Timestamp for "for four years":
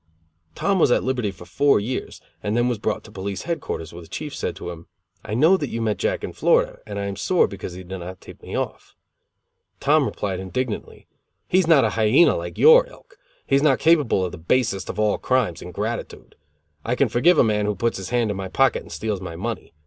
1.29-2.21